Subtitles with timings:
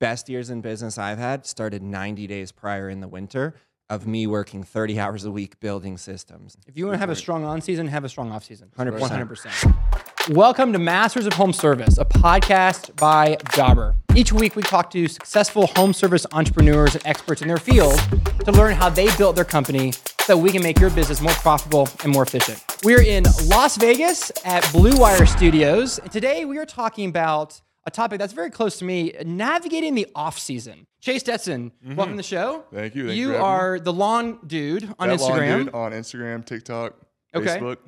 [0.00, 3.54] best years in business I've had started 90 days prior in the winter
[3.90, 6.56] of me working 30 hours a week building systems.
[6.68, 8.70] If you want to have a strong on season, have a strong off season.
[8.76, 8.98] 100%.
[8.98, 10.34] 100%.
[10.34, 13.96] Welcome to Masters of Home Service, a podcast by Jobber.
[14.14, 17.98] Each week, we talk to successful home service entrepreneurs and experts in their field
[18.44, 21.88] to learn how they built their company so we can make your business more profitable
[22.04, 22.62] and more efficient.
[22.84, 25.98] We're in Las Vegas at Blue Wire Studios.
[25.98, 30.06] And today, we are talking about a topic that's very close to me navigating the
[30.14, 30.86] off season.
[31.00, 31.96] Chase Stetson, mm-hmm.
[31.96, 32.64] welcome to the show.
[32.70, 33.06] Thank you.
[33.06, 33.46] Thank you you for having me.
[33.48, 35.64] are the lawn dude on That lawn Instagram.
[35.64, 36.94] dude on Instagram, TikTok,
[37.34, 37.46] Okay.
[37.58, 37.78] Facebook,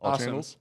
[0.00, 0.26] all Awesome.
[0.26, 0.56] channels.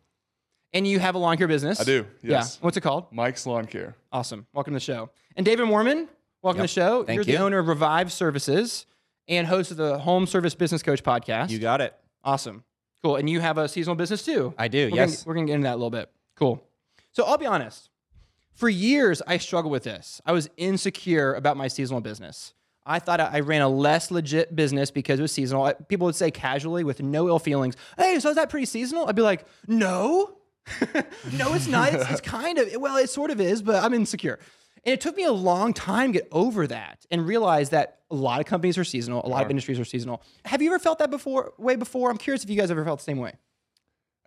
[0.74, 1.80] And you have a lawn care business.
[1.80, 2.58] I do, yes.
[2.60, 2.66] Yeah.
[2.66, 3.06] What's it called?
[3.12, 3.96] Mike's Lawn Care.
[4.12, 4.46] Awesome.
[4.54, 5.10] Welcome to the show.
[5.38, 6.08] And David Moerman,
[6.42, 7.04] welcome to the show.
[7.06, 8.86] Thank You're the owner of Revive Services
[9.30, 11.52] and host of the Home Service Business Coach podcast.
[11.52, 11.96] You got it.
[12.24, 12.66] awesome.
[13.02, 13.16] Cool.
[13.16, 14.54] And you have a seasonal business too.
[14.58, 15.24] I do, We're yes.
[15.24, 16.12] Gonna, we're going to get into that a little bit.
[16.36, 16.62] Cool.
[17.14, 17.90] So I'll be honest.
[18.60, 20.20] For years, I struggled with this.
[20.26, 22.54] I was insecure about my seasonal business.
[22.86, 25.72] I thought I ran a less legit business because it was seasonal.
[25.88, 29.08] People would say casually with no ill feelings, Hey, so is that pretty seasonal?
[29.08, 30.40] I'd be like, No,
[31.32, 31.94] no, it's not.
[31.94, 34.40] It's, it's kind of, well, it sort of is, but I'm insecure.
[34.84, 38.16] And it took me a long time to get over that and realize that a
[38.16, 40.22] lot of companies are seasonal, a lot of industries are seasonal.
[40.44, 42.12] Have you ever felt that before, way before?
[42.12, 43.36] I'm curious if you guys ever felt the same way.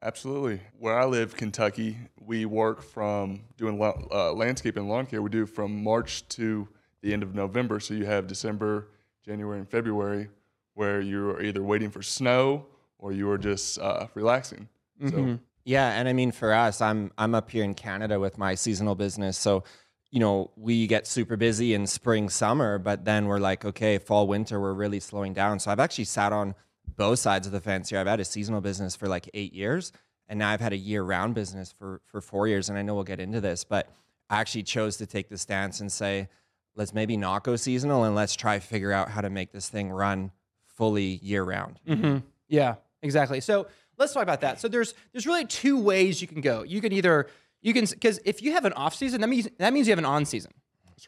[0.02, 0.60] Absolutely.
[0.78, 5.22] Where I live, Kentucky, we work from doing uh, landscape and lawn care.
[5.22, 6.68] We do from March to
[7.02, 7.78] the end of November.
[7.78, 8.88] So you have December,
[9.24, 10.28] January, and February
[10.74, 12.66] where you're either waiting for snow
[12.98, 14.68] or you are just uh, relaxing.
[15.10, 18.54] So Yeah, and I mean for us, I'm I'm up here in Canada with my
[18.54, 19.64] seasonal business, so
[20.10, 24.26] you know we get super busy in spring, summer, but then we're like, okay, fall,
[24.26, 25.58] winter, we're really slowing down.
[25.58, 26.54] So I've actually sat on
[26.86, 27.98] both sides of the fence here.
[27.98, 29.92] I've had a seasonal business for like eight years,
[30.28, 33.04] and now I've had a year-round business for for four years, and I know we'll
[33.04, 33.90] get into this, but
[34.30, 36.28] I actually chose to take the stance and say,
[36.74, 39.90] let's maybe not go seasonal, and let's try figure out how to make this thing
[39.90, 40.30] run
[40.66, 41.80] fully year-round.
[41.86, 42.18] Mm-hmm.
[42.48, 43.40] Yeah, exactly.
[43.40, 43.66] So
[43.98, 44.60] let's talk about that.
[44.60, 46.62] So there's there's really two ways you can go.
[46.62, 47.28] You can either
[47.60, 49.98] you can because if you have an off season, that means that means you have
[49.98, 50.52] an on season,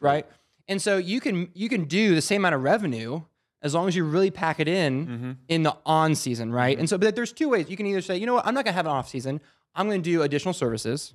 [0.01, 0.25] right.
[0.67, 3.21] And so you can you can do the same amount of revenue
[3.65, 5.31] as long as you really pack it in mm-hmm.
[5.49, 6.75] in the on season, right?
[6.75, 6.81] Mm-hmm.
[6.81, 7.67] And so but there's two ways.
[7.67, 9.41] You can either say, you know what, I'm not gonna have an off season.
[9.73, 11.13] I'm gonna do additional services,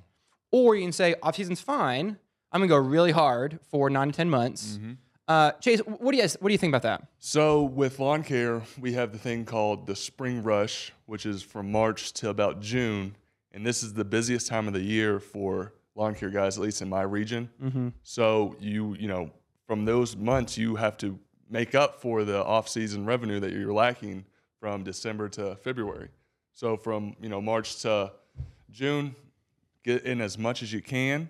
[0.50, 2.18] or you can say off season's fine.
[2.52, 4.78] I'm gonna go really hard for nine to ten months.
[4.78, 4.92] Mm-hmm.
[5.28, 7.06] Uh, Chase, what do you guys, what do you think about that?
[7.20, 11.70] So with lawn care, we have the thing called the spring rush, which is from
[11.70, 13.14] March to about June,
[13.52, 16.82] and this is the busiest time of the year for lawn care guys, at least
[16.82, 17.48] in my region.
[18.02, 19.30] So you you know
[19.68, 21.16] from those months you have to
[21.50, 24.24] make up for the off-season revenue that you're lacking
[24.58, 26.08] from December to February.
[26.54, 28.12] So from you know March to
[28.70, 29.14] June,
[29.84, 31.28] get in as much as you can.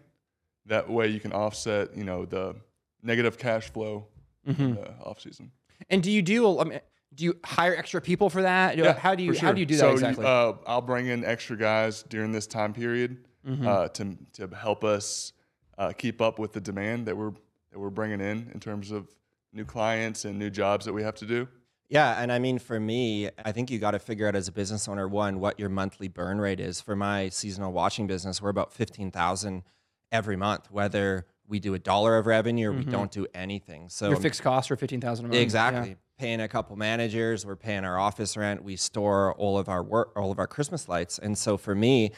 [0.66, 2.54] That way you can offset you know the
[3.03, 4.06] negative cash flow
[4.47, 5.50] in the off-season.
[5.88, 6.58] And do you do?
[6.58, 6.81] I mean,
[7.14, 8.76] do you hire extra people for that?
[8.76, 10.25] Yeah, how do you for how do you do that so exactly?
[10.26, 13.16] uh, I'll bring in extra guys during this time period
[13.48, 13.66] Mm-hmm.
[13.66, 15.32] uh, to to help us
[15.78, 17.32] uh, keep up with the demand that we're
[17.72, 19.08] that we're bringing in in terms of
[19.53, 21.49] new clients and new jobs that we have to do.
[21.88, 24.53] Yeah, and I mean, for me, I think you got to figure out as a
[24.53, 26.81] business owner one what your monthly burn rate is.
[26.81, 29.65] For my seasonal watching business, we're about fifteen thousand
[30.12, 33.88] every month, whether we do a dollar of revenue or we don't do anything.
[33.88, 34.12] So Mm-hmm.
[34.12, 35.41] Your fixed costs are fifteen thousand a month.
[35.41, 39.82] exactly paying a couple managers, we're paying our office rent, we store all of our
[39.82, 42.12] work, all of our Christmas lights, and so for me,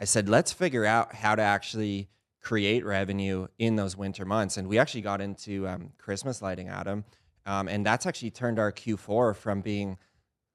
[0.00, 2.08] I said let's figure out how to actually
[2.48, 7.04] create revenue in those winter months, and we actually got into um, Christmas lighting, Adam,
[7.44, 9.98] um, and that's actually turned our Q4 from being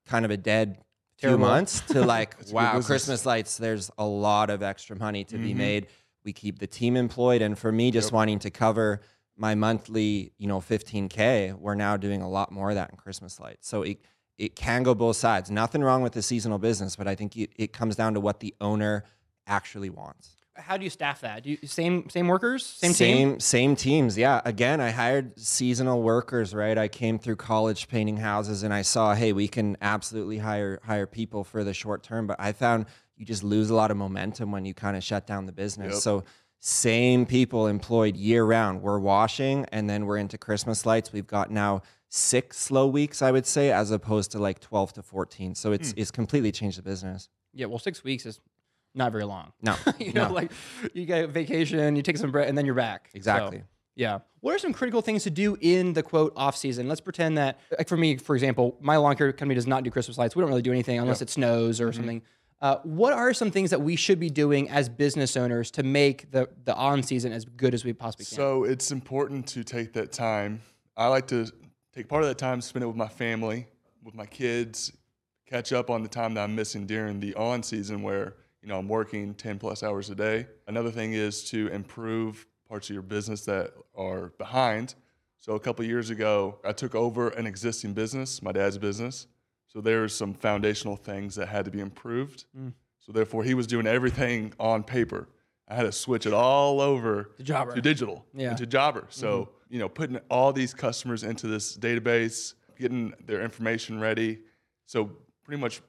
[0.08, 0.78] kind of a dead
[1.20, 1.46] two Terrible.
[1.48, 2.82] months to like wow.
[2.82, 3.58] Christmas lights.
[3.58, 5.44] There's a lot of extra money to Mm-hmm.
[5.46, 5.88] be made.
[6.26, 9.02] We keep the team employed, and for me, just wanting to cover
[9.38, 13.40] my monthly, you know, 15k, we're now doing a lot more of that in Christmas
[13.40, 13.68] lights.
[13.68, 14.00] So it
[14.40, 15.52] it can go both sides.
[15.52, 18.40] Nothing wrong with the seasonal business, but I think it, it comes down to what
[18.40, 19.03] the owner
[19.46, 20.38] actually wants.
[20.56, 21.44] How do you staff that?
[21.44, 23.40] Do you same same workers, same, same team?
[23.40, 24.41] same teams yeah.
[24.46, 26.78] Again i hired seasonal workers right?
[26.78, 31.08] I came through college painting houses and i saw hey we can absolutely hire hire
[31.08, 32.85] people for the short term but i found
[33.17, 35.94] you just lose a lot of momentum when you kind of shut down the business.
[35.94, 36.02] Yep.
[36.02, 36.23] so
[36.59, 38.82] same people employed year round.
[38.82, 41.11] We're washing and then we're into christmas lights.
[41.11, 45.02] We've got now six slow weeks i would say as opposed to like 12 to
[45.02, 46.00] 14 so it's hmm.
[46.00, 47.28] it's completely changed the business.
[47.55, 48.40] Yeah, well, six weeks is
[48.95, 49.51] not very long.
[49.61, 50.34] no you know, no.
[50.34, 50.51] like
[50.93, 53.09] you get vacation, you take some break, and then you're back.
[53.11, 53.63] So, Exactly.
[53.95, 54.19] yeah.
[54.41, 56.87] What are some critical things to do in the quote off season?
[56.87, 59.90] Let's pretend that, like for me, for example, my lawn care company does not do
[59.91, 60.35] Christmas lights.
[60.35, 61.90] We don't really do anything unless it snows Mm-hmm.
[61.90, 62.22] or something.
[62.61, 66.31] Uh, what are some things that we should be doing as business owners to make
[66.31, 68.35] the the on season as good as we possibly can?
[68.35, 70.61] So it's important to take that time.
[70.95, 71.47] I like to
[71.93, 73.67] take part of that time, spend it with my family,
[74.03, 74.93] with my kids,
[75.45, 78.80] catch up on the time that I'm missing during the on season where you know
[78.80, 80.48] I'm working 10 plus hours a day.
[80.68, 84.96] Another thing is to improve parts of your business that are behind.
[85.40, 89.28] So a couple years ago, I took over an existing business, my dad's business.
[89.68, 92.46] So there's some foundational things that had to be improved.
[92.56, 92.70] Hmm.
[93.00, 95.28] So therefore, he was doing everything on paper.
[95.68, 97.74] I had to switch it all over To Jobber.
[97.76, 98.52] to digital, Yeah.
[98.52, 99.02] into Jobber.
[99.02, 99.12] Mm-hmm.
[99.12, 104.40] So you know, putting all these customers into this database, getting their information ready.
[104.86, 105.12] So
[105.44, 105.82] pretty much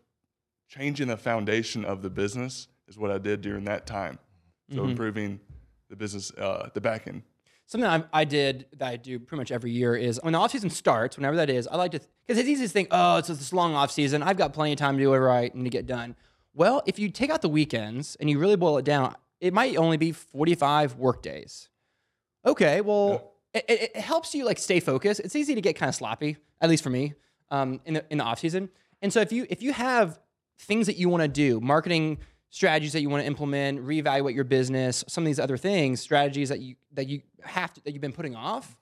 [0.69, 4.19] changing the foundation of the business is what I did during that time.
[4.75, 5.41] So improving
[5.91, 7.23] the business, uh, the back end.
[7.67, 10.51] Something I, I did that I do pretty much every year is when the off
[10.51, 13.29] season starts, whenever that is, I like to because it's easy to think, oh, it's
[13.29, 14.23] this long off season.
[14.23, 16.17] I've got plenty of time to do whatever I need to get done.
[16.55, 19.77] Well, if you take out the weekends and you really boil it down, it might
[19.77, 21.69] only be forty five work days.
[22.47, 25.21] Okay, well, it, it, it helps you like stay focused.
[25.21, 27.15] It's easy to get kind of sloppy, at least for me,
[27.51, 28.71] um, in the in the off season.
[29.03, 30.19] And so if you if you have
[30.59, 32.19] things that you want to do, marketing
[32.51, 36.49] strategies that you want to implement, reevaluate your business, some of these other things, strategies
[36.49, 38.77] that you that you have to, that you've been putting off,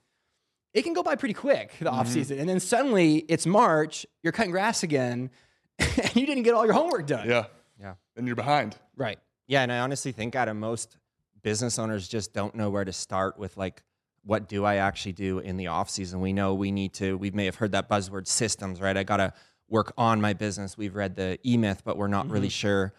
[0.74, 1.94] it can go by pretty quick the mm-hmm.
[1.94, 5.30] off season, and then suddenly it's March, you're cutting grass again,
[5.78, 7.28] and you didn't get all your homework done.
[7.28, 7.46] Yeah.
[7.80, 7.94] Yeah.
[8.16, 8.76] And you're behind.
[8.96, 9.18] Right.
[9.48, 10.96] Yeah, and I honestly think Adam, most
[11.42, 13.82] business owners just don't know where to start with like
[14.24, 16.20] what do I actually do in the off season?
[16.20, 17.18] We know we need to.
[17.18, 18.96] We may have heard that buzzword systems, right?
[18.96, 19.32] I got to
[19.72, 20.76] work on my business.
[20.76, 22.50] We've read the E Myth, but we're not really mm-hmm.
[22.50, 22.92] sure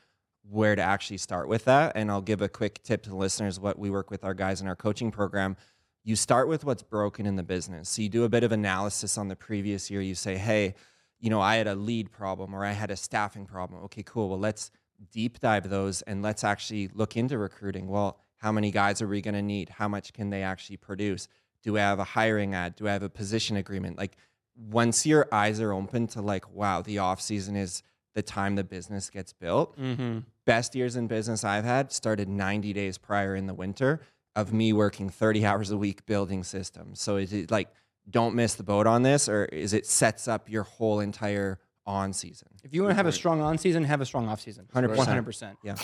[0.49, 1.93] where to actually start with that.
[1.95, 3.59] And I'll give a quick tip to the listeners.
[3.59, 5.55] What we work with our guys in our coaching program.
[6.03, 7.87] You start with what's broken in the business.
[7.87, 10.01] So you do a bit of analysis on the previous year.
[10.01, 10.75] You say, hey,
[11.19, 13.83] you know, I had a lead problem or I had a staffing problem.
[13.85, 14.27] Okay, cool.
[14.27, 14.71] Well, let's
[15.11, 17.87] deep dive those and let's actually look into recruiting.
[17.87, 19.69] Well, how many guys are we going to need?
[19.69, 21.29] How much can they actually produce?
[21.61, 22.75] Do I have a hiring ad?
[22.75, 23.97] Do I have a position agreement?
[23.97, 24.17] Like
[24.55, 27.83] once your eyes are open to like, wow, the off season is
[28.13, 29.77] the time the business gets built.
[29.77, 30.19] Mm-hmm.
[30.45, 34.01] Best years in business I've had started 90 days prior in the winter
[34.35, 37.01] of me working 30 hours a week building systems.
[37.01, 37.69] So is it like
[38.09, 42.13] don't miss the boat on this or is it sets up your whole entire on
[42.13, 42.47] season?
[42.63, 44.67] If you want to have a strong on season, have a strong off season.
[44.73, 44.95] 100%.
[44.95, 45.57] 100%.
[45.63, 45.75] Yeah.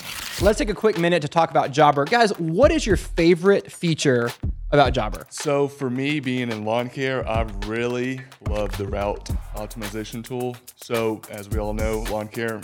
[0.42, 2.06] Let's take a quick minute to talk about Jobber.
[2.06, 4.32] Guys, what is your favorite feature
[4.72, 5.26] about Jobber?
[5.30, 9.26] So for me, being in lawn care, I really love the route
[9.56, 10.56] optimization tool.
[10.76, 12.62] So as we all know, lawn care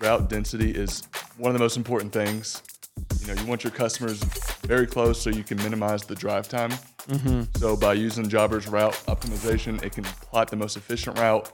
[0.00, 1.02] route density is
[1.38, 2.62] one of the most important things.
[3.20, 4.22] You know, you want your customers
[4.62, 6.70] very close so you can minimize the drive time.
[7.08, 7.42] Mm-hmm.
[7.58, 11.50] So by using Jobber's route optimization, it can plot the most efficient route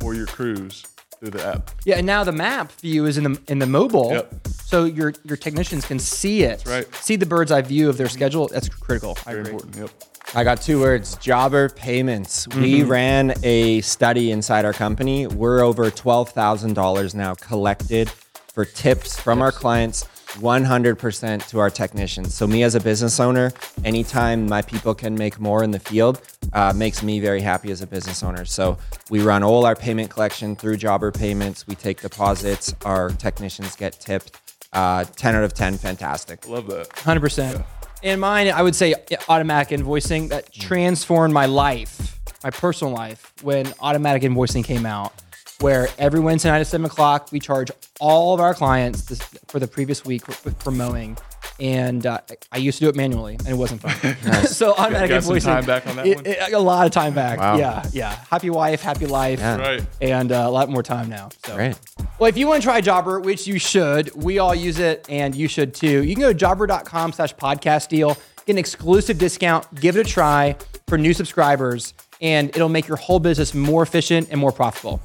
[0.00, 0.84] for your crews
[1.18, 1.70] through the app.
[1.84, 4.12] Yeah, and now the map view is in the in the mobile.
[4.12, 4.48] Yep.
[4.64, 6.64] So your your technicians can see it.
[6.66, 6.92] right.
[6.96, 8.48] See the bird's eye view of their schedule.
[8.48, 9.16] That's critical.
[9.26, 9.52] I Very agree.
[9.54, 9.76] important.
[9.76, 9.90] Yep.
[10.34, 12.48] I got two words jobber payments.
[12.48, 12.90] We mm-hmm.
[12.90, 15.28] ran a study inside our company.
[15.28, 20.04] We're over $12,000 now collected for tips from our clients,
[20.36, 22.34] 100% to our technicians.
[22.34, 23.52] So, me as a business owner,
[23.84, 26.20] anytime my people can make more in the field,
[26.52, 28.44] uh, makes me very happy as a business owner.
[28.44, 28.78] So,
[29.10, 31.66] we run all our payment collection through jobber payments.
[31.66, 34.40] We take deposits, our technicians get tipped.
[34.72, 36.46] Uh, 10 out of 10, fantastic.
[36.48, 36.92] Love that.
[36.98, 37.64] Hundred percent.
[38.02, 38.94] In mine, I would say
[39.28, 45.14] automatic invoicing that transformed my life, my personal life, when automatic invoicing came out.
[45.60, 49.58] Where every Wednesday night at seven o'clock, we charge all of our clients this, for
[49.58, 51.16] the previous week for, for mowing,
[51.58, 52.20] and uh,
[52.52, 54.16] I used to do it manually, and it wasn't fun.
[54.44, 56.26] so automatic got some invoicing, time back on that it- one?
[56.26, 57.38] it- a lot of time back.
[57.38, 57.56] Wow.
[57.56, 58.14] Yeah, yeah.
[58.30, 59.56] Happy wife, happy life, Yeah.
[59.56, 59.86] Right.
[60.02, 61.30] and uh, a lot more time now.
[61.46, 61.54] So.
[61.56, 61.78] Great.
[62.18, 65.34] Well, if you want to try Jobber, which you should, we all use it and
[65.34, 66.04] you should too.
[66.04, 70.10] You can go to jobber.com slash podcast deal, get an exclusive discount, give it a
[70.10, 75.00] try for new subscribers, and it'll make your whole business more efficient and more profitable.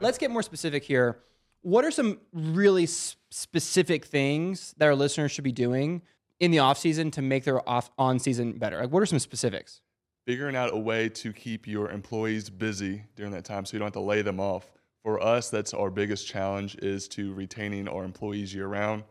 [0.00, 1.18] Let's get more specific here.
[1.62, 6.02] What are some really specific things that our listeners should be doing
[6.40, 8.80] in the off season to make their off on season better?
[8.80, 9.80] Like, what are some specifics?
[10.24, 13.86] figuring out a way to keep your employees busy during that time so you don't
[13.86, 14.70] have to lay them off.
[15.02, 19.02] For us, that's our biggest challenge is to retaining our employees year round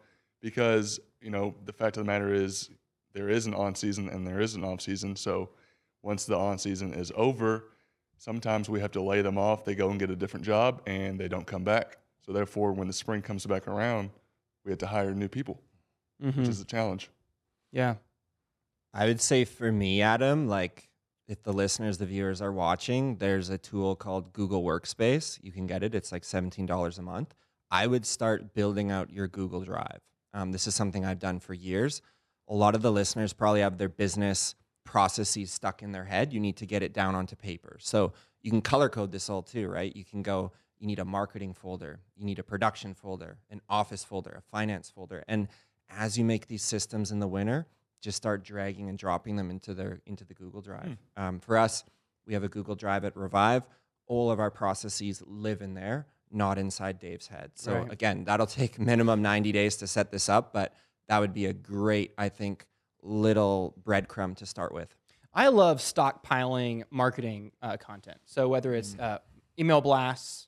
[0.42, 2.70] because, you know, the fact of the matter is
[3.14, 5.18] there is an on season and there is an off season.
[5.18, 5.50] So
[6.04, 7.66] once the on season is over,
[8.18, 9.66] sometimes we have to lay them off.
[9.66, 11.98] They go and get a different job and they don't come back.
[12.26, 14.12] So therefore, when the spring comes back around,
[14.64, 15.60] we have to hire new people,
[16.24, 16.40] Mm-hmm.
[16.42, 17.10] which is a challenge.
[17.72, 17.96] Yeah.
[18.94, 20.90] I would say for me, Adam, like
[21.28, 25.40] if the listeners, the viewers are watching, there's a tool called Google Workspace.
[25.42, 25.96] You can get it.
[25.96, 27.34] It's like $17 a month.
[27.72, 30.02] I would start building out your Google Drive.
[30.34, 32.02] Um, this is something I've done for years.
[32.50, 36.34] A lot of the listeners probably have their business processes stuck in their head.
[36.34, 37.78] You need to get it down onto paper.
[37.80, 39.96] So you can color code this all too, right?
[39.96, 44.04] You can go, you need a marketing folder, you need a production folder, an office
[44.04, 45.24] folder, a finance folder.
[45.28, 45.48] And
[45.90, 47.68] as you make these systems in the winter,
[48.02, 50.98] just start dragging and dropping them into their into the Google Drive.
[51.16, 51.24] Hmm.
[51.24, 51.84] Um, for us,
[52.26, 53.68] we have a Google Drive at Revive.
[54.08, 57.52] All of our processes live in there, not inside Dave's head.
[57.56, 57.92] So Right.
[57.92, 60.74] again, that'll take minimum 90 days to set this up, but
[61.08, 62.66] that would be a great, I think,
[63.02, 64.96] little breadcrumb to start with.
[65.34, 68.18] I love stockpiling marketing uh, content.
[68.26, 69.20] So whether it's uh,
[69.58, 70.48] email blasts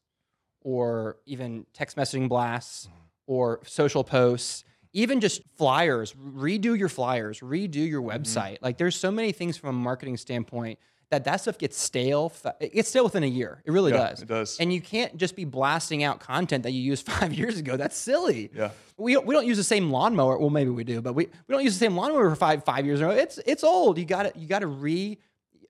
[0.62, 2.90] or even text messaging blasts
[3.26, 8.58] or social posts, even just flyers, redo your flyers, redo your website.
[8.62, 10.80] Like there's so many things from a marketing standpoint
[11.10, 12.32] that that stuff gets stale.
[12.60, 13.62] It gets stale within a year.
[13.66, 14.22] It really Yeah, does.
[14.22, 14.58] it does.
[14.60, 17.78] And you can't just be blasting out content that you used five years ago.
[17.78, 18.50] That's silly.
[18.56, 18.72] Yeah.
[18.98, 20.38] We don't, we don't use the same lawnmower.
[20.38, 22.86] Well, maybe we do, but we, we don't use the same lawnmower for five five
[22.86, 23.16] years in a row.
[23.16, 23.98] It's it's old.
[23.98, 25.18] You got to you got to re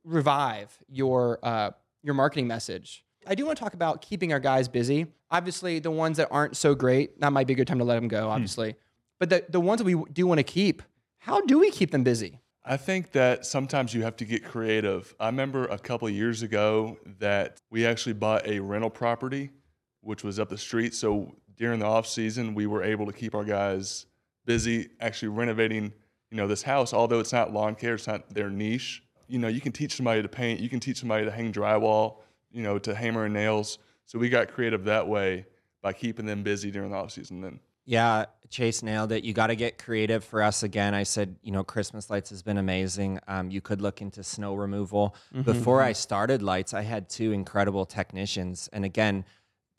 [0.03, 1.71] revive your uh,
[2.03, 3.03] your marketing message.
[3.25, 5.07] I do want to talk about keeping our guys busy.
[5.31, 7.95] Obviously, the ones that aren't so great, that might be a good time to let
[7.95, 8.29] them go.
[8.29, 8.75] Obviously,
[9.19, 10.83] but the the ones that we do want to keep,
[11.19, 12.39] how do we keep them busy?
[12.65, 15.13] I think that sometimes you have to get creative.
[15.19, 19.49] I remember a couple years ago that we actually bought a rental property,
[19.99, 20.93] which was up the street.
[20.93, 24.05] So during the off season, we were able to keep our guys
[24.45, 25.91] busy, actually renovating,
[26.31, 26.93] you know, this house.
[26.93, 29.03] Although it's not lawn care, it's not their niche.
[29.27, 32.19] You know, you can teach somebody to paint, you can teach somebody to hang drywall,
[32.49, 33.77] you know, to hammer and nails.
[34.05, 35.47] So we got creative that way
[35.81, 37.41] by keeping them busy during the off season.
[37.41, 39.23] Then Yeah, Chase nailed it.
[39.23, 40.93] You got to get creative for us again.
[40.93, 43.19] I said, you know, Christmas lights has been amazing.
[43.27, 45.15] Um, you could look into snow removal.
[45.43, 48.69] Before I started lights, I had two incredible technicians.
[48.71, 49.25] And again,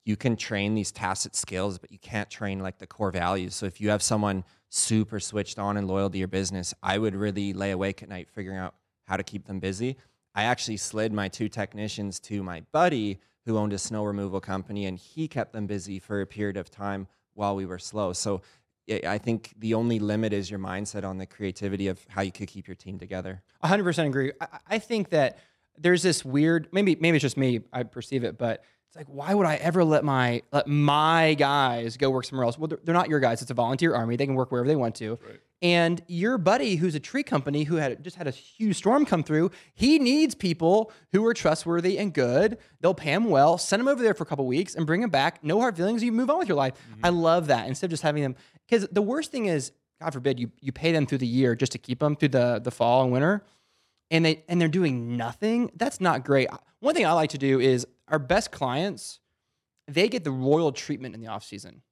[0.05, 3.55] you can train these tacit skills, but you can't train like the core values.
[3.55, 7.15] So if you have someone super switched on and loyal to your business, I would
[7.15, 8.75] really lay awake at night figuring out
[9.07, 9.97] how to keep them busy.
[10.35, 14.87] I actually slid my two technicians to my buddy who owned a snow removal company,
[14.87, 18.12] and he kept them busy for a period of time while we were slow.
[18.12, 18.43] So
[18.91, 22.33] I I think the only limit is your mindset on the creativity of how you
[22.33, 23.43] could keep your team together.
[23.62, 24.33] 100% agree.
[24.41, 25.38] I, I think that
[25.79, 29.35] there's this weird maybe maybe it's just me I perceive it but it's like why
[29.35, 32.57] would I ever let my let my guys go work somewhere else?
[32.57, 33.43] Well, they're, they're not your guys.
[33.43, 34.17] It's a volunteer army.
[34.17, 35.19] They can work wherever they want to.
[35.63, 39.23] And your buddy, who's a tree company, who had just had a huge storm come
[39.23, 42.59] through, he needs people who are trustworthy and good.
[42.81, 45.11] They'll pay him well, send him over there for a couple weeks, and bring him
[45.11, 45.43] back.
[45.43, 46.03] No hard feelings.
[46.03, 46.75] You move on with your life.
[46.75, 47.07] Mm-hmm.
[47.07, 48.37] I love that instead of just having them.
[48.69, 51.73] Because the worst thing is, God forbid, you you pay them through the year just
[51.73, 53.43] to keep them through the the fall and winter
[54.11, 56.49] and they and they're doing nothing that's not great
[56.81, 59.21] one thing i like to do is our best clients
[59.89, 61.83] they get the royal treatment in the off season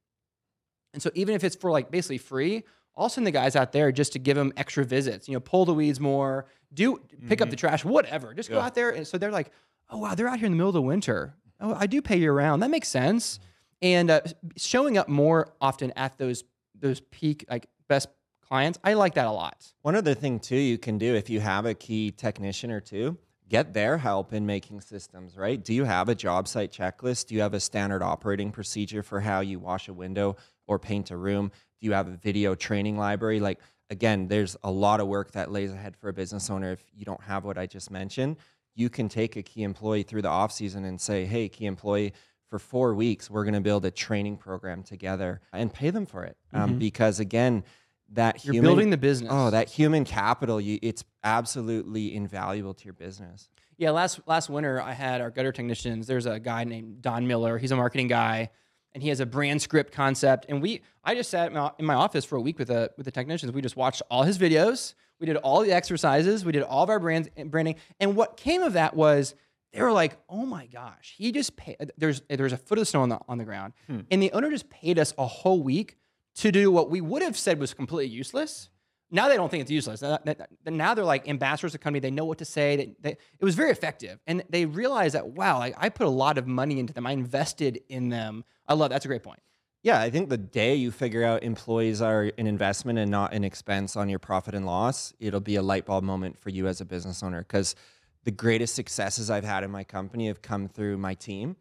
[0.92, 2.64] and so even if it's for like basically free
[2.96, 5.64] i'll send the guys out there just to give them extra visits you know pull
[5.64, 8.34] the weeds more do pick up the trash whatever.
[8.34, 9.50] Just go out there and so they're like
[9.90, 11.34] oh wow they're out here in the middle of the winter.
[11.60, 13.38] Oh i do pay year round that makes sense.
[13.80, 14.20] And uh,
[14.56, 16.44] showing up more often at those
[16.78, 18.08] those peak like best
[18.40, 19.72] clients i like that a lot.
[19.82, 23.18] One other thing too you can do if you have a key technician or two,
[23.48, 25.62] get their help in making systems, right?
[25.62, 27.26] Do you have a job site checklist?
[27.26, 31.10] Do you have a standard operating procedure for how you wash a window or paint
[31.10, 31.52] a room?
[31.82, 33.40] Do you have a video training library?
[33.40, 33.58] Like
[33.90, 37.04] again, there's a lot of work that lays ahead for a business owner if you
[37.04, 38.36] don't have what I just mentioned.
[38.76, 42.12] You can take a key employee through the off season and say, "Hey, key employee,
[42.48, 46.22] for four weeks, we're going to build a training program together and pay them for
[46.22, 47.64] it." Um, because again,
[48.12, 52.84] that you're human, building the business Oh, that human capital, you, it's absolutely invaluable to
[52.84, 53.48] your business.
[53.76, 56.06] Yeah, last last winter I had our gutter technicians.
[56.06, 57.58] There's a guy named Don Miller.
[57.58, 58.50] He's a marketing guy,
[58.94, 60.46] and he has a brand script concept.
[60.48, 63.12] And we, I just sat in my, office for a week with the with the
[63.12, 63.52] technicians.
[63.52, 64.94] We just watched all his videos.
[65.20, 66.44] We did all the exercises.
[66.44, 67.76] We did all of our brand eh, branding.
[68.00, 69.34] And what came of that was
[69.72, 73.02] they were like, "Oh my gosh, he just paid." There's there's a foot of snow
[73.02, 74.00] on the on the ground, hmm.
[74.10, 75.96] and the owner just paid us a whole week
[76.36, 78.68] to do what we would have said was completely useless.
[79.14, 80.02] Now they don't think it's useless.
[80.02, 82.00] Now- they're like ambassadors of the company.
[82.00, 82.76] They know what to say.
[82.76, 86.10] They, they, it was very effective, and they realize that wow, like I put a
[86.10, 87.06] lot of money into them.
[87.06, 88.44] I invested in them.
[88.66, 89.40] I love that's a great point.
[89.82, 93.42] Yeah, I think the day you figure out employees are an investment and not an
[93.42, 96.80] expense on your profit and loss, it'll be a light bulb moment for you as
[96.80, 97.40] a business owner.
[97.40, 97.74] Because
[98.22, 101.56] the greatest successes I've had in my company have come through my team,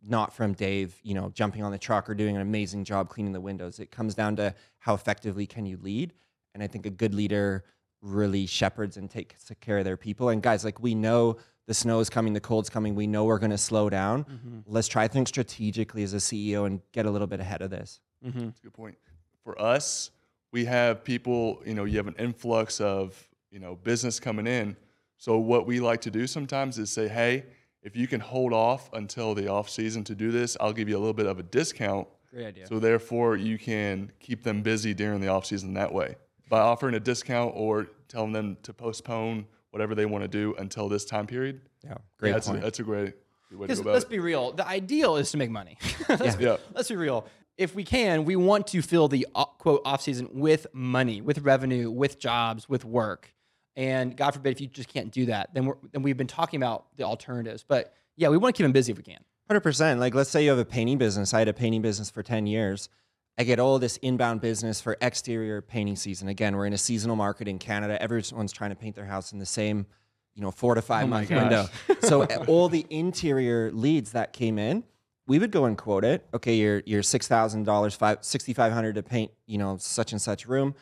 [0.00, 3.32] not from Dave, you know, jumping on the truck or doing an amazing job cleaning
[3.32, 3.80] the windows.
[3.80, 6.12] It comes down to how effectively can you lead.
[6.54, 7.64] And I think a good leader
[8.00, 10.28] really shepherds and takes care of their people.
[10.28, 12.94] And guys, like we know the snow is coming, the cold's coming.
[12.94, 14.24] We know we're going to slow down.
[14.24, 14.58] Mm-hmm.
[14.66, 18.00] Let's try things strategically as a CEO and get a little bit ahead of this.
[18.22, 18.96] That's a good point.
[19.42, 20.10] For us,
[20.52, 24.76] we have people, you know, you have an influx of, you know, business coming in.
[25.16, 27.44] So what we like to do sometimes is say, hey,
[27.82, 30.96] if you can hold off until the off season to do this, I'll give you
[30.96, 32.08] a little bit of a discount.
[32.32, 32.66] Great idea.
[32.66, 36.16] So therefore you can keep them busy during the off season that way.
[36.48, 40.88] By offering a discount or telling them to postpone whatever they want to do until
[40.88, 41.60] this time period.
[41.82, 42.60] Yeah, great that's, point.
[42.60, 43.14] A, that's a great
[43.50, 44.10] way to go about let's it.
[44.10, 45.78] be real, the ideal is to make money.
[46.08, 46.56] let's, be, Yeah.
[46.74, 47.26] let's be real.
[47.56, 49.26] If we can, we want to fill the
[49.58, 53.32] quote off season with money, with revenue, with jobs, with work.
[53.76, 56.58] And God forbid if you just can't do that, then we're then we've been talking
[56.58, 57.64] about the alternatives.
[57.66, 59.18] But yeah, we want to keep them busy if we can.
[59.48, 60.00] Hundred percent.
[60.00, 61.34] Like, let's say you have a painting business.
[61.34, 62.88] I had a painting business for ten years.
[63.36, 66.28] I get all this inbound business for exterior painting season.
[66.28, 68.00] Again, we're in a seasonal market in Canada.
[68.00, 69.86] Everyone's trying to paint their house in the same,
[70.34, 71.66] you know, four to five month window.
[72.00, 74.84] so uh, all the interior leads that came in,
[75.26, 76.24] we would go and quote it.
[76.32, 80.12] Okay, you're you're six thousand dollars, five sixty five hundred to paint, you know, such
[80.12, 80.74] and such room.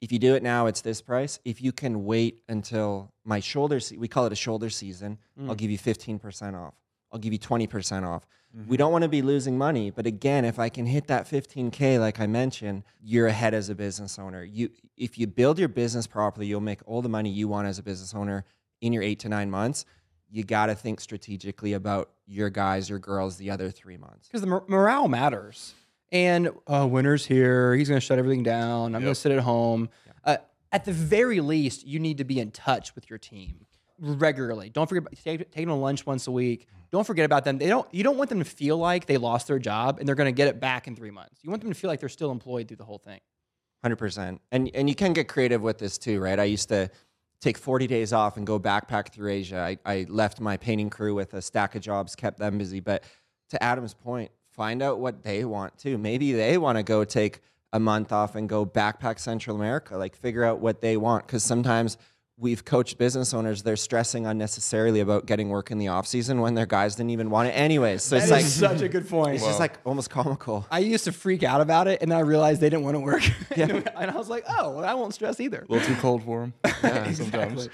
[0.00, 1.38] If you do it now, it's this price.
[1.44, 5.18] If you can wait until my shoulder, se- we call it a shoulder season,
[5.48, 6.74] I'll give you 15% off.
[7.12, 8.26] I'll give you 20% off.
[8.66, 11.98] We don't want to be losing money, but again, if I can hit that 15k
[11.98, 14.44] like I mentioned, you're ahead as a business owner.
[14.44, 17.78] You if you build your business properly, you'll make all the money you want as
[17.78, 18.44] a business owner
[18.82, 19.86] in your 8 to 9 months.
[20.28, 24.28] You got to think strategically about your guys, your girls the other 3 months.
[24.28, 25.72] because the mor- morale matters.
[26.10, 27.74] And oh, winter's here.
[27.74, 28.94] He's going to shut everything down.
[28.94, 29.88] I'm going to sit at home.
[30.24, 30.36] Uh,
[30.70, 33.64] at the very least, you need to be in touch with your team
[34.02, 34.68] regularly.
[34.68, 36.66] Don't forget about take, taking a lunch once a week.
[36.90, 37.56] Don't forget about them.
[37.56, 37.86] They don't.
[37.94, 40.36] You don't want them to feel like they lost their job and they're going to
[40.36, 41.38] get it back in three months.
[41.42, 43.20] You want them to feel like they're still employed through the whole thing.
[43.82, 46.38] Hundred percent, and and you can get creative with this too, right?
[46.38, 46.90] I used to
[47.40, 49.58] take forty days off and go backpack through Asia.
[49.58, 52.80] I, I left my painting crew with a stack of jobs, kept them busy.
[52.80, 53.04] But
[53.50, 55.98] to Adam's point, find out what they want too.
[55.98, 57.40] Maybe they want to go take
[57.72, 59.96] a month off and go backpack Central America.
[59.96, 61.96] Like figure out what they want, because sometimes
[62.38, 66.54] we've coached business owners they're stressing unnecessarily about getting work in the off season when
[66.54, 68.02] their guys didn't even want it anyways.
[68.02, 69.34] So it's like such a good point.
[69.36, 70.66] it's just like almost comical.
[70.70, 73.00] I used to freak out about it, and then I realized they didn't want to
[73.00, 73.22] work.
[73.56, 75.64] and I was like, oh, well, I won't stress either.
[75.68, 76.52] A little too cold for
[76.82, 77.68] them sometimes.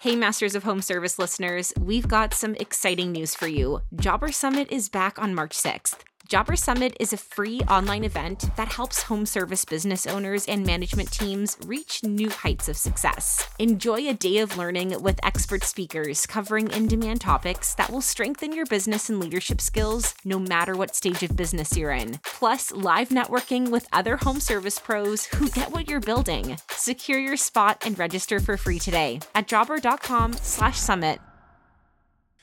[0.00, 3.82] Hey, Masters of Home Service listeners, we've got some exciting news for you.
[3.96, 5.98] Jobber Summit is back on March 6th.
[6.28, 11.10] Jobber Summit is a free online event that helps home service business owners and management
[11.10, 13.48] teams reach new heights of success.
[13.58, 18.52] Enjoy a day of learning with expert speakers covering in demand topics that will strengthen
[18.52, 22.20] your business and leadership skills no matter what stage of business you're in.
[22.22, 26.58] Plus, live networking with other home service pros who get what you're building.
[26.72, 31.20] Secure your spot and register for free today at jobber.com slash summit.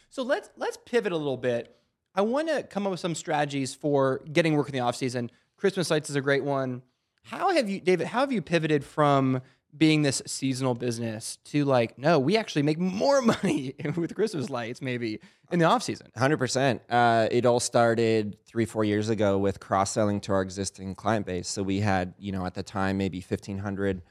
[0.09, 1.74] So let's let's pivot a little bit.
[2.15, 5.29] I want to come up with some strategies for getting work in the off season.
[5.57, 6.81] Christmas lights is a great one.
[7.23, 8.07] How have you, David?
[8.07, 9.41] How have you pivoted from
[9.77, 14.81] being this seasonal business to like, no, we actually make more money with Christmas lights,
[14.81, 15.19] maybe
[15.51, 16.07] in the off season?
[16.15, 16.81] Hundred percent.
[16.89, 21.25] Uh, it all started three, four years ago with cross selling to our existing client
[21.25, 21.49] base.
[21.49, 24.01] So we had, you know, at the time maybe fifteen hundred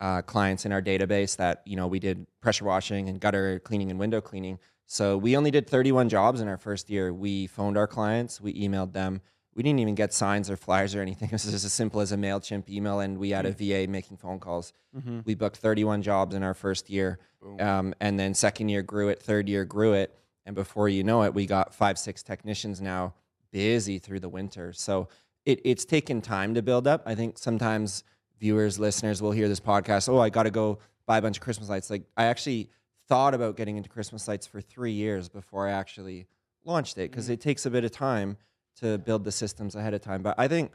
[0.00, 3.90] uh, clients in our database that you know we did pressure washing and gutter cleaning
[3.90, 4.58] and window cleaning.
[4.92, 7.14] So we only did thirty one jobs in our first year.
[7.14, 9.22] We phoned our clients, we emailed them.
[9.54, 11.28] We didn't even get signs or flyers or anything.
[11.32, 14.18] It was just as simple as a Mailchimp email, and we had a VA making
[14.18, 14.74] phone calls.
[15.24, 17.20] We booked 31 jobs in our first year,
[17.58, 21.22] um, and then second year grew it, third year grew it, and before you know
[21.22, 23.14] it, we got five, six technicians now
[23.50, 24.74] busy through the winter.
[24.74, 25.08] So
[25.46, 27.02] it, it's taken time to build up.
[27.06, 28.04] I think sometimes
[28.38, 30.10] viewers, listeners will hear this podcast.
[30.10, 31.88] Oh, I got to go buy a bunch of Christmas lights.
[31.88, 32.68] Like I actually
[33.12, 36.26] thought about getting into Christmas lights for three years before I actually
[36.64, 37.34] launched it because mm.
[37.34, 38.38] it takes a bit of time
[38.80, 40.22] to build the systems ahead of time.
[40.22, 40.72] But I think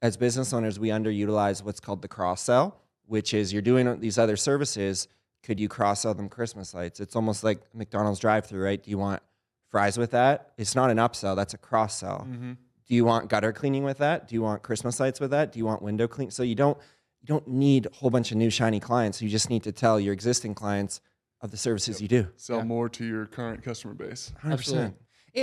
[0.00, 4.16] as business owners, we underutilize what's called the cross sell, which is you're doing these
[4.16, 5.08] other services.
[5.42, 7.00] Could you cross sell them Christmas lights?
[7.00, 8.80] It's almost like McDonald's drive through, right?
[8.80, 9.20] Do you want
[9.68, 10.52] fries with that?
[10.58, 12.28] It's not an upsell, that's a cross sell.
[12.30, 12.52] Mm-hmm.
[12.86, 14.28] Do you want gutter cleaning with that?
[14.28, 15.50] Do you want Christmas lights with that?
[15.50, 16.30] Do you want window clean?
[16.30, 16.78] So you don't
[17.22, 19.20] you don't need a whole bunch of new shiny clients.
[19.20, 21.00] You just need to tell your existing clients
[21.40, 22.28] of the services you do.
[22.36, 24.32] Sell more to your current customer base.
[24.42, 24.76] 100%.
[24.76, 24.94] And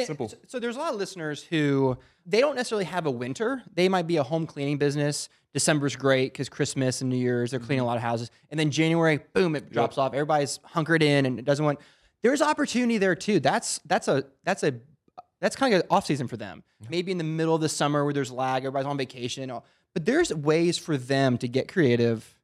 [0.07, 0.27] Simple.
[0.29, 3.61] So, so there's a lot of listeners who they don't necessarily have a winter.
[3.73, 5.29] They might be a home cleaning business.
[5.53, 7.89] December's great because Christmas and New Year's they're cleaning a mm-hmm.
[7.89, 10.13] lot of houses, and then January, boom, it drops off.
[10.13, 11.79] Everybody's hunkered in and it doesn't want.
[12.23, 13.39] There's opportunity there too.
[13.39, 14.73] That's that's a that's a
[15.39, 16.63] that's kind of an off season for them.
[16.89, 19.51] Maybe in the middle of the summer where there's lag, everybody's on vacation.
[19.51, 22.39] or- But there's ways for them to get creative,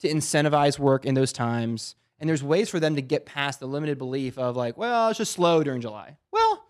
[0.00, 3.66] to incentivize work in those times, And there's ways for them to get past the
[3.66, 6.16] limited belief of like, well, it's just slow during July.
[6.30, 6.64] Well,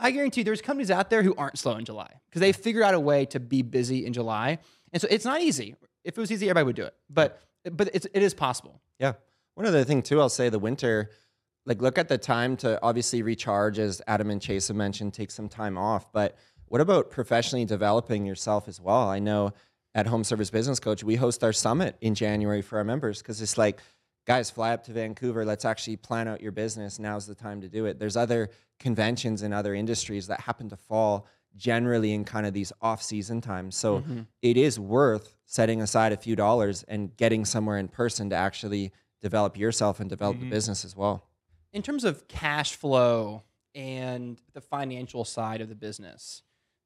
[0.00, 2.94] I guarantee there's companies out there who aren't slow in July because they figured out
[2.94, 4.58] a way to be busy in July.
[4.92, 5.76] And so it's not easy.
[6.04, 6.94] If it was easy, everybody would do it.
[7.08, 8.80] But but it's, it is possible.
[8.98, 9.12] Yeah.
[9.54, 11.10] One other thing too, I'll say the winter,
[11.66, 15.30] like look at the time to obviously recharge, as Adam and Chase have mentioned, take
[15.30, 16.10] some time off.
[16.12, 19.08] But what about professionally developing yourself as well?
[19.08, 19.52] I know
[19.94, 23.42] at Home Service Business Coach, we host our summit in January for our members because
[23.42, 23.78] it's like,
[24.26, 25.44] guys, fly up to Vancouver.
[25.44, 26.98] Let's actually plan out your business.
[26.98, 27.98] Now's the time to do it.
[27.98, 32.72] There's other conventions in other industries that happen to fall generally in kind of these
[32.80, 33.76] off season times.
[33.76, 34.20] So Mm-hmm.
[34.40, 38.90] it is worth setting aside a few dollars and getting somewhere in person to actually
[39.20, 41.28] develop yourself and develop the business as well.
[41.72, 43.42] in terms of cash flow
[43.74, 46.42] and the financial side of the business,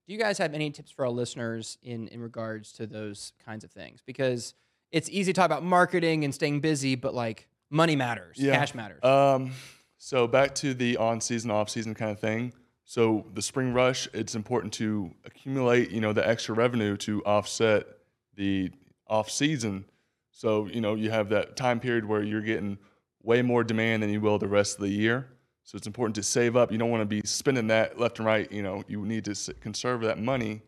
[0.07, 3.65] do you guys have any tips for our listeners in in regards to those kinds
[3.65, 4.01] of things?
[4.07, 4.55] Because
[4.93, 8.57] it's easy to talk about marketing and staying busy, but like money matters, Yeah.
[8.57, 9.03] cash matters.
[9.03, 9.53] Um,
[9.99, 12.53] so back to the on season, off season kind of thing.
[12.85, 17.87] So the spring rush, it's important to accumulate, you know, the extra revenue to offset
[18.35, 18.71] the
[19.09, 19.87] off season.
[20.31, 22.79] So you know you have that time period where you're getting
[23.23, 25.27] way more demand than you will the rest of the year.
[25.65, 26.71] So it's important to save up.
[26.71, 28.51] You don't want to be spending that left and right.
[28.53, 30.61] You know, you need to conserve that money.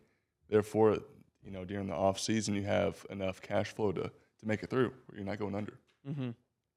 [0.49, 0.97] Therefore,
[1.49, 4.69] you know, during the off season, you have enough cash flow to to make it
[4.69, 4.91] through.
[5.07, 5.73] Where you're not going under.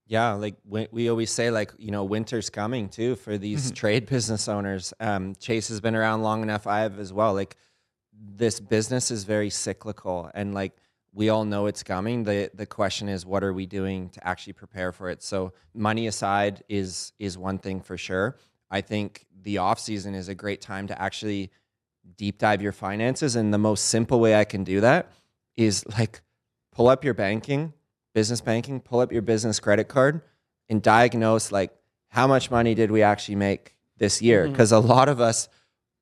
[0.07, 4.07] Yeah, like we, we always say, like you know, winter's coming too for these trade
[4.15, 4.95] business owners.
[4.99, 6.67] Um, Chase has been around long enough.
[6.67, 7.35] I have as well.
[7.35, 7.57] Like
[8.19, 10.73] this business is very cyclical, and like
[11.13, 12.25] we all know it's coming.
[12.25, 15.23] the The question is, what are we doing to actually prepare for it?
[15.23, 18.39] So, money aside is is one thing for sure.
[18.71, 21.51] I think the off season is a great time to actually
[22.17, 25.11] deep dive your finances, and the most simple way I can do that
[25.57, 26.21] is like
[26.73, 27.73] pull up your banking
[28.15, 30.21] business banking, pull up your business credit card
[30.69, 31.73] and diagnose like
[32.09, 34.45] how much money did we actually make this year?
[34.45, 34.53] Mm-hmm.
[34.53, 35.49] Because a lot of us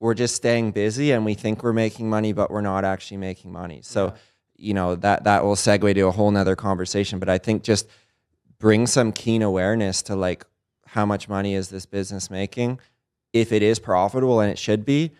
[0.01, 3.53] we're just staying busy and we think we're making money, but we're not actually making
[3.53, 3.81] money.
[3.83, 4.15] So,
[4.57, 7.19] you know, that that will segue to a whole nother conversation.
[7.19, 7.87] But I think just
[8.59, 10.47] bring some keen awareness to like
[10.87, 12.81] how much money is this business making?
[13.33, 15.13] If it is profitable and it should be,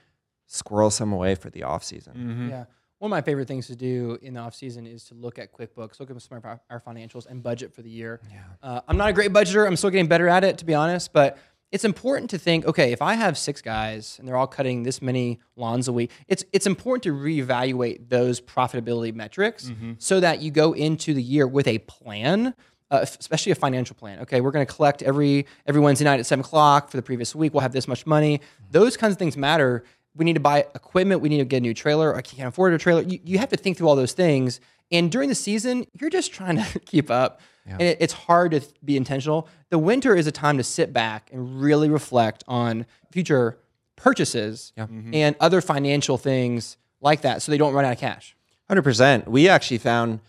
[0.51, 2.49] squirrel some away for the off season.
[2.51, 2.65] Yeah.
[2.99, 5.55] One of my favorite things to do in the off season is to look at
[5.55, 8.21] QuickBooks, look at some of our, our financials, and budget for the year.
[8.31, 8.41] Yeah.
[8.63, 9.67] Uh, I'm not a great budgeter.
[9.67, 11.13] I'm still getting better at it, to be honest.
[11.13, 11.39] But
[11.73, 15.01] it's important to think, okay, if I have six guys and they're all cutting this
[15.01, 20.51] many lawns a week, it's it's important to reevaluate those profitability metrics so that you
[20.51, 22.55] go into the year with a plan.
[22.93, 24.19] Uh, especially a financial plan.
[24.19, 27.37] Okay, we're going to collect every every Wednesday night at seven o'clock for the previous
[27.37, 27.55] week.
[27.55, 28.41] We'll have this much money.
[28.73, 29.85] Those kinds of things matter
[30.15, 32.73] we need to buy equipment, we need to get a new trailer, I can't afford
[32.73, 33.03] a trailer.
[33.03, 34.61] You, you have to think through all those things.
[34.93, 37.41] And during the season, you're just trying to keep up.
[37.67, 39.47] And it, it's hard to th- be intentional.
[39.69, 43.59] The winter is a time to sit back and really reflect on future
[43.95, 45.15] purchases mm-hmm.
[45.15, 48.35] and other financial things like that so they don't run out of cash.
[48.69, 49.29] Hundred percent.
[49.29, 50.21] We actually found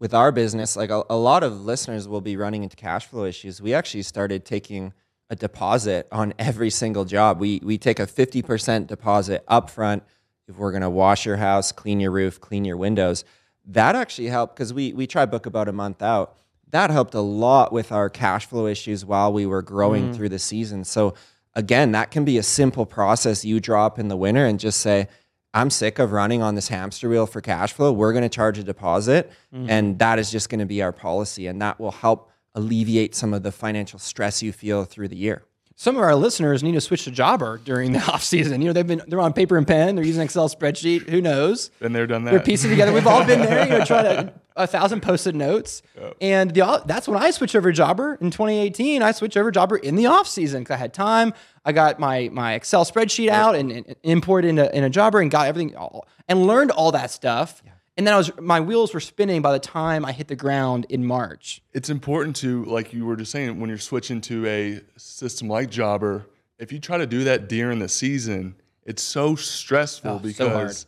[0.00, 3.24] with our business, like a, a lot of listeners will be running into cash flow
[3.24, 3.60] issues.
[3.60, 4.92] We actually started taking
[5.30, 7.38] a deposit on every single job.
[7.40, 10.02] We we take a fifty percent deposit upfront
[10.46, 13.24] if we're gonna wash your house, clean your roof, clean your windows.
[13.66, 16.36] That actually helped because we we try book about a month out.
[16.70, 20.16] That helped a lot with our cash flow issues while we were growing mm.
[20.16, 20.84] through the season.
[20.84, 21.14] So
[21.54, 25.08] again, that can be a simple process you drop in the winter and just say,
[25.54, 27.90] I'm sick of running on this hamster wheel for cash flow.
[27.90, 29.66] We're going to charge a deposit, mm.
[29.68, 33.32] and that is just going to be our policy, and that will help alleviate some
[33.32, 35.44] of the financial stress you feel through the year.
[35.76, 38.60] Some of our listeners need to switch to Jobber during the off season.
[38.60, 41.08] You know, they've been they're on paper and pen, they're using Excel spreadsheet.
[41.08, 41.68] Who knows?
[41.78, 42.32] Been there, done that.
[42.32, 42.92] They're piecing together.
[42.92, 43.64] We've all been there.
[43.64, 45.82] You know, trying to a thousand posted notes,
[46.20, 49.02] and the that's when I switched over to Jobber in 2018.
[49.02, 51.32] I switched over to Jobber in the off season because I had time.
[51.64, 55.30] I got my my Excel spreadsheet out and, and imported into in a Jobber and
[55.30, 57.62] got everything all, and learned all that stuff.
[57.98, 60.86] And then I was my wheels were spinning by the time I hit the ground
[60.88, 61.60] in March.
[61.72, 65.68] it's important to like you were just saying when you're switching to a system like
[65.68, 66.24] jobber
[66.58, 70.86] if you try to do that during the season it's so stressful Oh, so because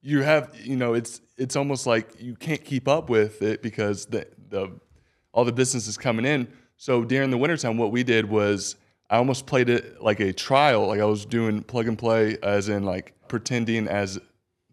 [0.00, 4.06] you have you know it's it's almost like you can't keep up with it because
[4.06, 4.72] the the
[5.32, 6.48] all the business is coming in.
[6.78, 8.76] So during the wintertime what we did was
[9.10, 10.86] i almost played it like a trial.
[10.86, 14.18] Like i was doing plug and play as in like pretending as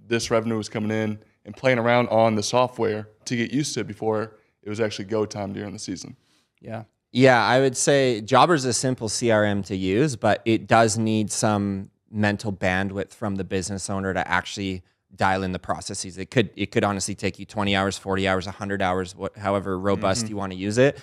[0.07, 3.81] this revenue was coming in and playing around on the software to get used to
[3.81, 6.15] it before it was actually go time during the season.
[6.61, 6.83] Yeah.
[7.11, 11.91] Yeah, I would say Jobber's a simple CRM to use, but it does need some
[12.09, 14.81] mental bandwidth from the business owner to actually
[15.15, 16.17] dial in the processes.
[16.17, 19.77] It could it could honestly take you 20 hours, 40 hours, 100 hours, what, however
[19.77, 20.29] robust mm-hmm.
[20.31, 20.99] you want to use it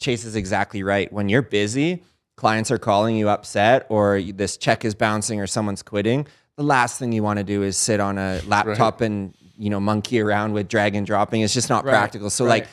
[0.00, 1.12] Chase is exactly right.
[1.12, 2.02] When you're busy,
[2.36, 6.26] clients are calling you upset, or this check is bouncing, or someone's quitting.
[6.56, 9.80] The last thing you want to do is sit on a laptop and you know
[9.80, 11.42] monkey around with drag and dropping.
[11.42, 12.30] It's just not Right, practical.
[12.30, 12.62] So right.
[12.62, 12.68] like,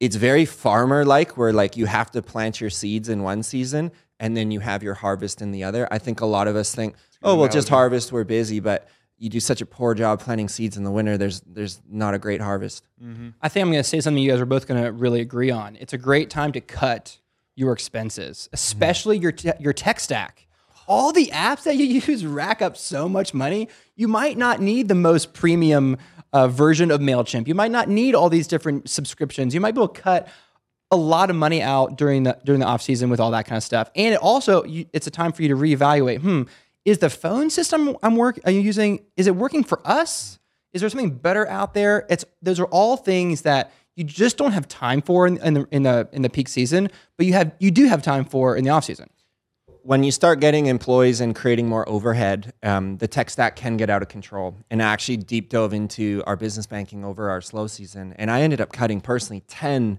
[0.00, 3.92] it's very farmer like, where like you have to plant your seeds in one season
[4.20, 5.88] and then you have your harvest in the other.
[5.90, 8.12] I think a lot of us think, oh, we'll just harvest.
[8.12, 11.16] We're busy, but you do such a poor job planting seeds in the winter.
[11.16, 12.86] There's there's not a great harvest.
[13.40, 15.50] I think I'm going to say something you guys are both going to really agree
[15.50, 15.76] on.
[15.76, 17.18] It's a great time to cut
[17.54, 18.54] your expenses, mm-hmm.
[18.54, 20.46] especially your te- your tech stack.
[20.86, 23.68] All the apps that you use rack up so much money.
[23.96, 25.96] You might not need the most premium
[26.34, 27.46] uh, version of Mailchimp.
[27.46, 29.54] You might not need all these different subscriptions.
[29.54, 30.28] You might be able to cut
[30.90, 33.56] a lot of money out during the during the off season with all that kind
[33.56, 33.90] of stuff.
[33.94, 36.20] And it also you, it's a time for you to reevaluate.
[36.20, 36.42] Hmm,
[36.84, 40.38] is the phone system I'm work are you using is it working for us?
[40.72, 42.04] Is there something better out there?
[42.10, 45.68] It's those are all things that you just don't have time for in, in the
[45.70, 48.64] in the in the peak season, but you have you do have time for in
[48.64, 49.08] the off season.
[49.84, 53.90] When you start getting employees and creating more overhead, um, the tech stack can get
[53.90, 54.56] out of control.
[54.70, 58.40] And I actually deep dove into our business banking over our slow season, and I
[58.40, 59.98] ended up cutting personally ten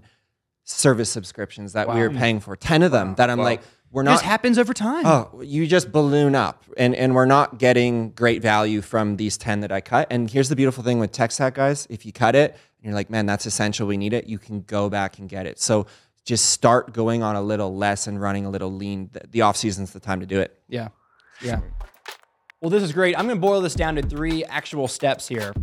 [0.64, 2.56] service subscriptions that we were paying for.
[2.56, 4.14] Ten of them that I'm like, we're not.
[4.14, 5.06] This happens over time.
[5.06, 9.60] Oh, you just balloon up, and and we're not getting great value from these ten
[9.60, 10.08] that I cut.
[10.10, 12.94] And here's the beautiful thing with tech stack, guys: if you cut it, and you're
[12.94, 15.58] like, man, that's essential, we need it, you can go back and get it.
[15.58, 15.86] So
[16.26, 19.08] just start going on a little less and running a little lean.
[19.30, 20.60] The, off season's the time to do it.
[20.68, 20.88] Yeah.
[21.40, 21.60] Yeah.
[22.60, 23.16] Well, this is great.
[23.16, 25.54] I'm going to boil this down to three actual steps here.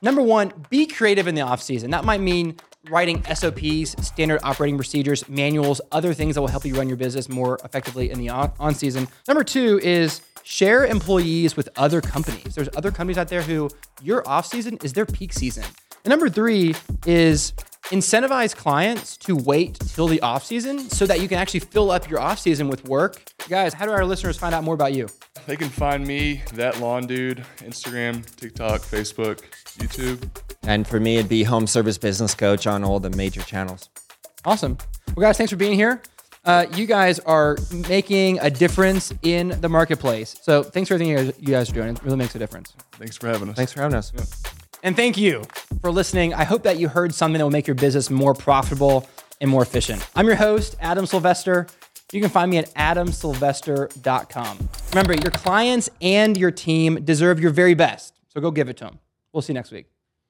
[0.00, 1.90] Number one, be creative in the off season.
[1.90, 2.56] That might mean
[2.90, 7.28] writing SOPs, standard operating procedures, manuals, other things that will help you run your business
[7.28, 9.08] more effectively in the on, on season.
[9.26, 12.54] Number two is share employees with other companies.
[12.54, 13.68] There's other companies out there who
[14.02, 15.64] your off season is their peak season.
[16.04, 16.74] And number three
[17.06, 17.52] is
[17.90, 22.08] incentivize clients to wait till the off season so that you can actually fill up
[22.08, 23.22] your off season with work.
[23.48, 25.08] Guys, how do our listeners find out more about you?
[25.46, 29.40] They can find me, that lawn dude, Instagram, TikTok, Facebook,
[29.78, 30.28] YouTube.
[30.62, 33.90] And for me, it'd be home service business coach on all the major channels.
[34.44, 34.78] Awesome.
[35.16, 36.00] Well, guys, thanks for being here.
[36.44, 37.56] Uh, you guys are
[37.88, 40.36] making a difference in the marketplace.
[40.42, 41.88] So thanks for everything you guys, you guys are doing.
[41.90, 42.74] It really makes a difference.
[42.92, 43.56] Thanks for having us.
[43.56, 44.12] Thanks for having us.
[44.82, 45.44] And thank you
[45.80, 46.34] for listening.
[46.34, 49.08] I hope that you heard something that will make your business more profitable
[49.40, 50.06] and more efficient.
[50.16, 51.66] I'm your host, Adam Sylvester.
[52.12, 54.68] You can find me at adamsylvester.com.
[54.90, 58.14] Remember, your clients and your team deserve your very best.
[58.28, 58.98] So go give it to them.
[59.32, 59.86] We'll see you next week.